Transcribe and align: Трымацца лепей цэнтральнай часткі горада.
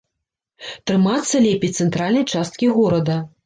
Трымацца 0.93 1.43
лепей 1.47 1.77
цэнтральнай 1.83 2.29
часткі 2.37 2.67
горада. 2.83 3.25